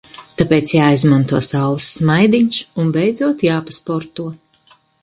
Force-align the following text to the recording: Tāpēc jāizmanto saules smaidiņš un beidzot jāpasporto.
Tāpēc 0.41 0.71
jāizmanto 0.75 1.41
saules 1.49 1.91
smaidiņš 1.99 2.63
un 2.85 2.91
beidzot 2.99 3.47
jāpasporto. 3.51 4.31